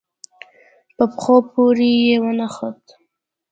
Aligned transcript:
په 0.95 1.03
پښو 1.13 1.35
پورې 1.51 1.89
يې 2.05 2.15
ونښت. 2.23 2.83